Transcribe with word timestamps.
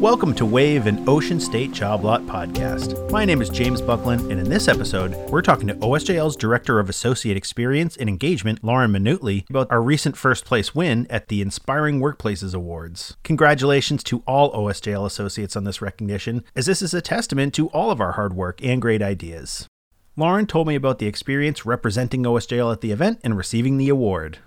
Welcome 0.00 0.34
to 0.34 0.44
Wave 0.44 0.86
and 0.86 1.08
Ocean 1.08 1.40
State 1.40 1.72
Job 1.72 2.04
Lot 2.04 2.20
Podcast. 2.24 3.10
My 3.10 3.24
name 3.24 3.40
is 3.40 3.48
James 3.48 3.80
Buckland, 3.80 4.30
and 4.30 4.38
in 4.38 4.50
this 4.50 4.68
episode, 4.68 5.14
we're 5.30 5.40
talking 5.40 5.68
to 5.68 5.74
OSJL's 5.76 6.36
Director 6.36 6.78
of 6.78 6.90
Associate 6.90 7.34
Experience 7.34 7.96
and 7.96 8.06
Engagement, 8.06 8.62
Lauren 8.62 8.92
Minutoli, 8.92 9.48
about 9.48 9.70
our 9.70 9.80
recent 9.80 10.14
first 10.14 10.44
place 10.44 10.74
win 10.74 11.06
at 11.08 11.28
the 11.28 11.40
Inspiring 11.40 11.98
Workplaces 11.98 12.54
Awards. 12.54 13.16
Congratulations 13.24 14.04
to 14.04 14.22
all 14.26 14.52
OSJL 14.52 15.06
associates 15.06 15.56
on 15.56 15.64
this 15.64 15.80
recognition, 15.80 16.44
as 16.54 16.66
this 16.66 16.82
is 16.82 16.92
a 16.92 17.00
testament 17.00 17.54
to 17.54 17.68
all 17.68 17.90
of 17.90 17.98
our 17.98 18.12
hard 18.12 18.34
work 18.34 18.62
and 18.62 18.82
great 18.82 19.00
ideas. 19.00 19.66
Lauren 20.14 20.46
told 20.46 20.68
me 20.68 20.74
about 20.74 20.98
the 20.98 21.06
experience 21.06 21.64
representing 21.64 22.22
OSJL 22.22 22.70
at 22.70 22.82
the 22.82 22.92
event 22.92 23.18
and 23.24 23.34
receiving 23.34 23.78
the 23.78 23.88
award 23.88 24.40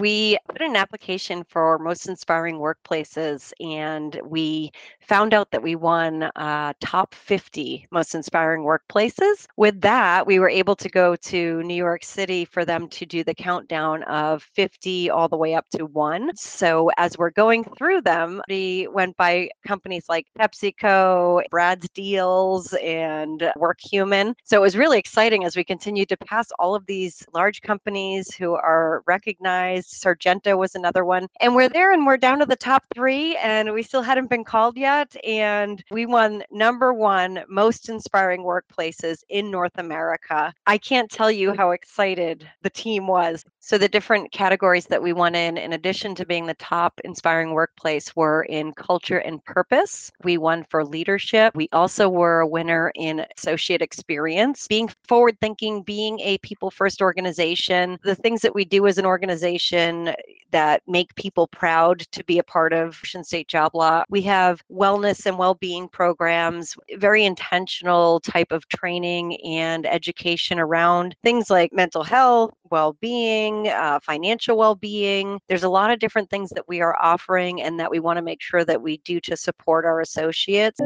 we 0.00 0.38
an 0.62 0.76
application 0.76 1.44
for 1.44 1.78
most 1.78 2.08
inspiring 2.08 2.56
workplaces 2.56 3.52
and 3.60 4.20
we 4.24 4.70
found 5.10 5.34
out 5.34 5.50
that 5.50 5.62
we 5.62 5.74
won 5.74 6.30
uh, 6.36 6.72
top 6.80 7.14
50 7.14 7.88
most 7.90 8.14
inspiring 8.14 8.62
workplaces. 8.62 9.46
With 9.56 9.80
that, 9.80 10.26
we 10.26 10.38
were 10.38 10.48
able 10.48 10.76
to 10.76 10.88
go 10.88 11.16
to 11.16 11.62
New 11.64 11.74
York 11.74 12.04
City 12.04 12.44
for 12.44 12.64
them 12.64 12.88
to 12.90 13.04
do 13.04 13.24
the 13.24 13.34
countdown 13.34 14.04
of 14.04 14.42
50 14.54 15.10
all 15.10 15.28
the 15.28 15.36
way 15.36 15.54
up 15.54 15.66
to 15.70 15.86
one. 15.86 16.30
So 16.36 16.90
as 16.96 17.18
we're 17.18 17.30
going 17.30 17.64
through 17.76 18.02
them, 18.02 18.40
we 18.48 18.88
went 18.92 19.16
by 19.16 19.50
companies 19.66 20.04
like 20.08 20.26
PepsiCo, 20.38 21.42
Brad's 21.50 21.88
Deals, 21.90 22.72
and 22.74 23.40
WorkHuman. 23.56 24.34
So 24.44 24.58
it 24.58 24.62
was 24.62 24.76
really 24.76 24.98
exciting 24.98 25.44
as 25.44 25.56
we 25.56 25.64
continued 25.64 26.08
to 26.10 26.16
pass 26.16 26.48
all 26.58 26.74
of 26.76 26.86
these 26.86 27.26
large 27.34 27.62
companies 27.62 28.32
who 28.32 28.54
are 28.54 29.02
recognized 29.06 29.90
Sargento 29.90 30.49
was 30.56 30.74
another 30.74 31.04
one. 31.04 31.26
And 31.40 31.54
we're 31.54 31.68
there 31.68 31.92
and 31.92 32.06
we're 32.06 32.16
down 32.16 32.38
to 32.40 32.46
the 32.46 32.56
top 32.56 32.84
three, 32.94 33.36
and 33.36 33.72
we 33.72 33.82
still 33.82 34.02
hadn't 34.02 34.30
been 34.30 34.44
called 34.44 34.76
yet. 34.76 35.16
And 35.24 35.82
we 35.90 36.06
won 36.06 36.42
number 36.50 36.92
one 36.92 37.44
most 37.48 37.88
inspiring 37.88 38.42
workplaces 38.42 39.22
in 39.28 39.50
North 39.50 39.76
America. 39.78 40.52
I 40.66 40.78
can't 40.78 41.10
tell 41.10 41.30
you 41.30 41.54
how 41.54 41.70
excited 41.70 42.48
the 42.62 42.70
team 42.70 43.06
was. 43.06 43.44
So, 43.62 43.76
the 43.76 43.88
different 43.88 44.32
categories 44.32 44.86
that 44.86 45.02
we 45.02 45.12
won 45.12 45.34
in, 45.34 45.58
in 45.58 45.74
addition 45.74 46.14
to 46.16 46.26
being 46.26 46.46
the 46.46 46.54
top 46.54 47.00
inspiring 47.04 47.52
workplace, 47.52 48.16
were 48.16 48.44
in 48.44 48.72
culture 48.72 49.18
and 49.18 49.44
purpose. 49.44 50.10
We 50.24 50.38
won 50.38 50.64
for 50.70 50.84
leadership. 50.84 51.54
We 51.54 51.68
also 51.72 52.08
were 52.08 52.40
a 52.40 52.46
winner 52.46 52.90
in 52.94 53.26
associate 53.36 53.82
experience, 53.82 54.66
being 54.66 54.90
forward 55.06 55.36
thinking, 55.40 55.82
being 55.82 56.20
a 56.20 56.38
people 56.38 56.70
first 56.70 57.02
organization, 57.02 57.98
the 58.02 58.14
things 58.14 58.40
that 58.42 58.54
we 58.54 58.64
do 58.64 58.86
as 58.86 58.98
an 58.98 59.06
organization 59.06 60.14
that 60.52 60.82
make 60.86 61.14
people 61.14 61.46
proud 61.48 62.00
to 62.12 62.24
be 62.24 62.38
a 62.38 62.42
part 62.42 62.72
of 62.72 62.98
Ocean 63.02 63.24
State 63.24 63.48
Job 63.48 63.74
Lot. 63.74 64.06
We 64.08 64.22
have 64.22 64.62
wellness 64.70 65.26
and 65.26 65.38
well 65.38 65.54
being 65.54 65.88
programs, 65.88 66.74
very 66.96 67.24
intentional 67.24 68.20
type 68.20 68.52
of 68.52 68.66
training 68.68 69.36
and 69.44 69.86
education 69.86 70.58
around 70.58 71.14
things 71.22 71.50
like 71.50 71.72
mental 71.72 72.02
health, 72.02 72.52
well 72.70 72.96
being, 73.00 73.68
uh, 73.68 74.00
financial 74.02 74.56
well 74.56 74.74
being. 74.74 75.40
There's 75.48 75.64
a 75.64 75.68
lot 75.68 75.90
of 75.90 75.98
different 75.98 76.30
things 76.30 76.50
that 76.50 76.68
we 76.68 76.80
are 76.80 76.96
offering 77.00 77.62
and 77.62 77.78
that 77.80 77.90
we 77.90 78.00
want 78.00 78.16
to 78.18 78.22
make 78.22 78.42
sure 78.42 78.64
that 78.64 78.82
we 78.82 78.98
do 78.98 79.20
to 79.20 79.36
support 79.36 79.84
our 79.84 80.00
associates. 80.00 80.78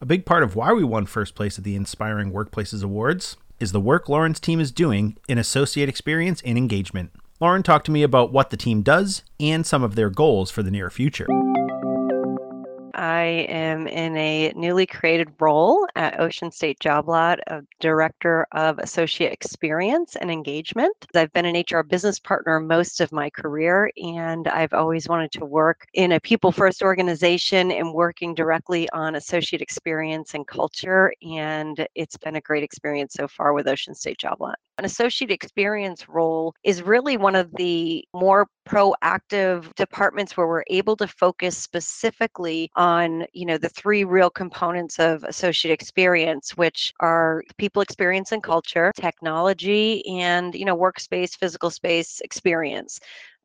A 0.00 0.06
big 0.06 0.24
part 0.26 0.42
of 0.42 0.54
why 0.54 0.72
we 0.72 0.84
won 0.84 1.06
first 1.06 1.34
place 1.34 1.58
at 1.58 1.64
the 1.64 1.74
Inspiring 1.74 2.32
Workplaces 2.32 2.84
Awards 2.84 3.36
is 3.58 3.72
the 3.72 3.80
work 3.80 4.08
Lauren's 4.08 4.38
team 4.38 4.60
is 4.60 4.70
doing 4.70 5.16
in 5.28 5.38
associate 5.38 5.88
experience 5.88 6.42
and 6.44 6.58
engagement. 6.58 7.10
Lauren 7.38 7.62
talked 7.62 7.84
to 7.84 7.92
me 7.92 8.02
about 8.02 8.32
what 8.32 8.48
the 8.50 8.56
team 8.56 8.80
does 8.80 9.22
and 9.38 9.66
some 9.66 9.82
of 9.82 9.94
their 9.94 10.08
goals 10.08 10.50
for 10.50 10.62
the 10.62 10.70
near 10.70 10.88
future. 10.88 11.26
I 12.96 13.46
am 13.48 13.86
in 13.86 14.16
a 14.16 14.52
newly 14.56 14.86
created 14.86 15.28
role 15.38 15.86
at 15.96 16.18
Ocean 16.18 16.50
State 16.50 16.80
Job 16.80 17.08
Lot 17.08 17.38
of 17.46 17.66
Director 17.78 18.46
of 18.52 18.78
Associate 18.78 19.30
Experience 19.30 20.16
and 20.16 20.30
Engagement. 20.30 20.96
I've 21.14 21.32
been 21.34 21.44
an 21.44 21.62
HR 21.70 21.82
business 21.82 22.18
partner 22.18 22.58
most 22.58 23.02
of 23.02 23.12
my 23.12 23.28
career, 23.28 23.90
and 24.02 24.48
I've 24.48 24.72
always 24.72 25.08
wanted 25.08 25.30
to 25.32 25.44
work 25.44 25.86
in 25.92 26.12
a 26.12 26.20
people 26.20 26.52
first 26.52 26.80
organization 26.80 27.70
and 27.70 27.92
working 27.92 28.34
directly 28.34 28.88
on 28.90 29.14
associate 29.16 29.60
experience 29.60 30.32
and 30.32 30.46
culture. 30.46 31.12
And 31.22 31.86
it's 31.94 32.16
been 32.16 32.36
a 32.36 32.40
great 32.40 32.62
experience 32.62 33.12
so 33.12 33.28
far 33.28 33.52
with 33.52 33.68
Ocean 33.68 33.94
State 33.94 34.18
Job 34.18 34.40
Lot 34.40 34.58
an 34.78 34.84
associate 34.84 35.30
experience 35.30 36.08
role 36.08 36.54
is 36.62 36.82
really 36.82 37.16
one 37.16 37.34
of 37.34 37.50
the 37.56 38.04
more 38.12 38.46
proactive 38.66 39.72
departments 39.76 40.36
where 40.36 40.46
we're 40.46 40.64
able 40.68 40.96
to 40.96 41.06
focus 41.06 41.56
specifically 41.56 42.70
on 42.76 43.24
you 43.32 43.46
know 43.46 43.58
the 43.58 43.68
three 43.68 44.04
real 44.04 44.30
components 44.30 44.98
of 44.98 45.22
associate 45.24 45.72
experience 45.72 46.56
which 46.56 46.92
are 47.00 47.42
people 47.58 47.80
experience 47.80 48.32
and 48.32 48.42
culture 48.42 48.92
technology 48.96 50.06
and 50.06 50.54
you 50.54 50.64
know 50.64 50.76
workspace 50.76 51.36
physical 51.36 51.70
space 51.70 52.20
experience 52.20 52.98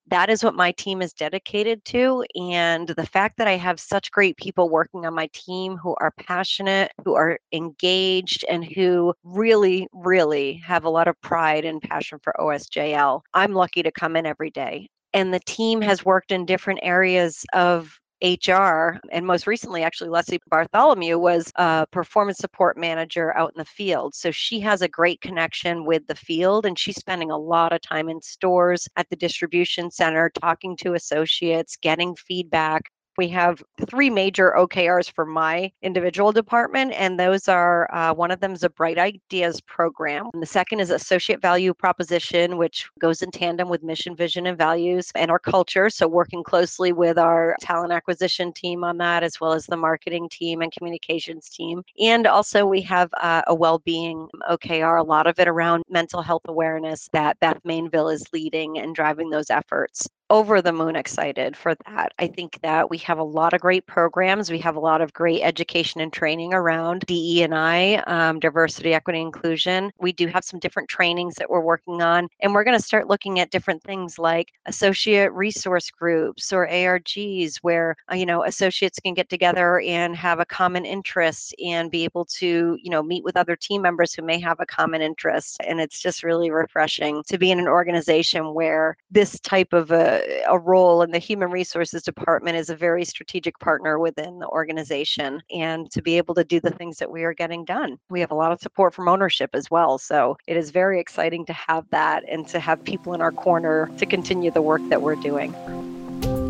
that 0.08 0.30
is 0.30 0.44
what 0.44 0.56
my 0.56 0.72
team 0.74 1.02
is 1.02 1.14
dedicated 1.14 1.84
to. 1.86 2.24
And 2.36 2.90
the 2.90 3.06
fact 3.06 3.38
that 3.38 3.48
I 3.48 3.56
have 3.58 3.80
such 3.80 4.12
great 4.12 4.36
people 4.38 4.70
working 4.70 5.06
on 5.06 5.14
my 5.14 5.30
team 5.32 5.78
who 5.78 5.96
are 6.02 6.12
passionate, 6.12 6.92
who 7.06 7.16
are 7.16 7.40
engaged, 7.54 8.44
and 8.50 8.66
who 8.66 9.14
really, 9.24 9.88
really 9.94 10.56
have 10.66 10.84
a 10.84 10.90
lot 10.90 11.08
of 11.08 11.20
pride 11.22 11.66
and 11.66 11.82
passion 11.82 12.20
for 12.22 12.34
OSJL, 12.40 13.22
I'm 13.34 13.54
lucky 13.54 13.84
to 13.84 13.92
come 13.92 14.16
in 14.16 14.26
every 14.26 14.50
day. 14.50 14.90
And 15.14 15.34
the 15.34 15.42
team 15.42 15.82
has 15.82 16.06
worked 16.06 16.32
in 16.32 16.46
different 16.46 16.80
areas 16.84 17.46
of 17.54 18.00
HR, 18.24 19.00
and 19.12 19.26
most 19.26 19.48
recently, 19.48 19.84
actually, 19.84 20.10
Leslie 20.10 20.40
Bartholomew 20.48 21.18
was 21.18 21.52
a 21.56 21.88
performance 21.92 22.38
support 22.38 22.78
manager 22.78 23.36
out 23.36 23.52
in 23.56 23.60
the 23.60 23.66
field. 23.66 24.14
So 24.14 24.30
she 24.32 24.60
has 24.60 24.82
a 24.82 24.88
great 24.88 25.22
connection 25.22 25.86
with 25.86 26.06
the 26.08 26.16
field, 26.16 26.66
and 26.66 26.78
she's 26.78 26.98
spending 26.98 27.32
a 27.32 27.38
lot 27.38 27.74
of 27.74 27.82
time 27.82 28.10
in 28.10 28.22
stores 28.22 28.88
at 28.96 29.10
the 29.10 29.16
distribution 29.16 29.90
center, 29.90 30.30
talking 30.30 30.78
to 30.78 30.94
associates, 30.94 31.78
getting 31.82 32.16
feedback 32.16 32.84
we 33.18 33.28
have 33.30 33.62
three 33.90 34.10
major 34.10 34.54
OKRs 34.58 35.12
for 35.12 35.26
my 35.26 35.72
individual 35.82 36.32
department, 36.32 36.94
and 36.94 37.20
those 37.20 37.48
are 37.48 37.94
uh, 37.94 38.14
one 38.14 38.32
of 38.32 38.40
them 38.40 38.54
is 38.54 38.64
a 38.64 38.70
Bright 38.70 38.98
Ideas 38.98 39.62
program. 39.62 40.30
And 40.34 40.42
the 40.42 40.48
second 40.48 40.80
is 40.80 40.90
Associate 40.90 41.42
Value 41.42 41.74
Proposition, 41.74 42.58
which 42.58 42.90
goes 43.00 43.22
in 43.22 43.32
tandem 43.32 43.70
with 43.70 43.84
mission, 43.84 44.16
vision, 44.16 44.48
and 44.48 44.58
values 44.58 45.12
and 45.16 45.30
our 45.30 45.40
culture. 45.40 45.90
So, 45.90 46.08
working 46.08 46.44
closely 46.44 46.94
with 46.94 47.18
our 47.18 47.56
talent 47.62 47.92
acquisition 47.92 48.54
team 48.54 48.84
on 48.84 48.98
that, 48.98 49.24
as 49.24 49.40
well 49.40 49.54
as 49.54 49.66
the 49.66 49.78
marketing 49.78 50.30
team 50.30 50.62
and 50.62 50.72
communications 50.72 51.50
team. 51.50 51.84
And 52.00 52.28
also, 52.28 52.66
we 52.66 52.82
have 52.82 53.10
uh, 53.22 53.42
a 53.48 53.56
well 53.56 53.80
being 53.80 54.28
OKR, 54.50 55.00
a 55.00 55.04
lot 55.04 55.28
of 55.28 55.40
it 55.40 55.48
around 55.48 55.84
mental 55.90 56.22
health 56.22 56.44
awareness 56.48 57.10
that 57.14 57.40
Beth 57.40 57.60
Mainville 57.68 58.14
is 58.14 58.24
leading 58.34 58.80
and 58.80 58.96
driving 58.96 59.30
those 59.30 59.50
efforts 59.50 60.08
over 60.32 60.62
the 60.62 60.72
moon 60.72 60.96
excited 60.96 61.58
for 61.58 61.76
that. 61.86 62.14
I 62.18 62.26
think 62.26 62.58
that 62.62 62.90
we 62.90 62.98
have 63.00 63.20
a 63.20 63.24
lot 63.24 63.52
of 63.54 63.60
great 63.60 63.86
programs. 63.86 64.50
We 64.50 64.60
have 64.60 64.78
a 64.78 64.80
lot 64.80 65.02
of 65.02 65.12
great 65.12 65.42
education 65.42 66.00
and 66.00 66.12
training 66.12 66.54
around 66.54 67.02
DE 67.06 67.44
and 67.44 67.54
I, 67.54 67.96
um, 68.08 68.40
diversity, 68.40 68.94
equity, 68.94 69.20
inclusion. 69.20 69.92
We 70.00 70.14
do 70.14 70.28
have 70.28 70.46
some 70.46 70.62
different 70.62 70.88
trainings 70.88 71.36
that 71.36 71.50
we're 71.50 71.60
working 71.60 72.02
on, 72.02 72.30
and 72.40 72.54
we're 72.54 72.64
going 72.64 72.78
to 72.78 72.84
start 72.84 73.10
looking 73.10 73.42
at 73.42 73.52
different 73.52 73.84
things 73.84 74.18
like 74.18 74.54
associate 74.68 75.34
resource 75.34 75.92
groups 75.92 76.54
or 76.54 76.66
ARGs, 76.66 77.58
where 77.58 77.98
uh, 78.10 78.16
you 78.16 78.26
know 78.26 78.46
associates 78.46 79.00
can 79.02 79.14
get 79.14 79.28
together 79.28 79.82
and 79.82 80.16
have 80.16 80.40
a 80.40 80.46
common 80.46 80.86
interest 80.86 81.54
and 81.62 81.92
be 81.92 82.06
able 82.06 82.24
to 82.40 82.78
you 82.82 82.90
know 82.90 83.04
meet 83.04 83.26
with 83.26 83.36
other 83.36 83.58
team 83.58 83.82
members 83.82 84.14
who 84.14 84.22
may 84.22 84.40
have 84.40 84.62
a 84.62 84.66
common 84.66 85.02
interest. 85.02 85.58
And 85.68 85.82
it's 85.82 86.02
just 86.02 86.24
really 86.24 86.52
refreshing 86.52 87.22
to 87.28 87.38
be 87.38 87.52
in 87.52 87.60
an 87.60 87.68
organization 87.68 88.54
where 88.54 88.96
this 89.12 89.38
type 89.42 89.74
of 89.74 89.92
a 89.92 90.21
a 90.48 90.58
role 90.58 91.02
in 91.02 91.12
the 91.12 91.20
human 91.20 91.52
resources 91.52 92.04
department 92.04 92.58
as 92.58 92.70
a 92.70 92.76
very 92.76 93.06
strategic 93.06 93.60
partner 93.60 94.00
within 94.00 94.40
the 94.40 94.48
organization 94.48 95.42
and 95.52 95.92
to 95.92 96.02
be 96.02 96.18
able 96.18 96.36
to 96.36 96.44
do 96.44 96.60
the 96.60 96.72
things 96.72 96.98
that 96.98 97.12
we 97.12 97.24
are 97.24 97.34
getting 97.34 97.66
done. 97.66 97.98
We 98.10 98.20
have 98.20 98.32
a 98.32 98.36
lot 98.36 98.52
of 98.52 98.60
support 98.60 98.94
from 98.94 99.08
ownership 99.08 99.52
as 99.54 99.70
well. 99.70 99.98
So 99.98 100.38
it 100.48 100.58
is 100.58 100.72
very 100.72 101.00
exciting 101.00 101.46
to 101.46 101.54
have 101.54 101.86
that 101.92 102.24
and 102.30 102.48
to 102.50 102.60
have 102.60 102.84
people 102.84 103.14
in 103.14 103.22
our 103.22 103.32
corner 103.32 103.90
to 103.98 104.06
continue 104.06 104.52
the 104.52 104.62
work 104.62 104.82
that 104.90 105.02
we're 105.02 105.16
doing. 105.16 105.56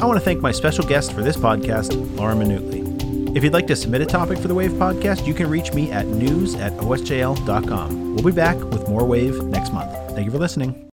I 0.02 0.06
want 0.06 0.18
to 0.18 0.26
thank 0.26 0.42
my 0.42 0.52
special 0.52 0.86
guest 0.86 1.14
for 1.14 1.22
this 1.22 1.38
podcast, 1.38 1.94
Laura 2.18 2.34
Minutoli. 2.34 3.36
If 3.36 3.44
you'd 3.44 3.54
like 3.54 3.68
to 3.68 3.76
submit 3.76 4.02
a 4.02 4.06
topic 4.06 4.40
for 4.40 4.48
the 4.48 4.56
Wave 4.56 4.72
podcast, 4.72 5.26
you 5.26 5.34
can 5.34 5.50
reach 5.50 5.74
me 5.74 5.90
at 5.92 6.06
news 6.06 6.56
at 6.56 6.74
osjl.com. 6.74 8.16
We'll 8.16 8.26
be 8.26 8.32
back 8.32 8.58
with 8.58 8.90
more 8.90 9.06
Wave 9.06 9.42
next 9.44 9.72
month. 9.72 9.92
Thank 10.14 10.26
you 10.26 10.32
for 10.32 10.40
listening. 10.40 10.91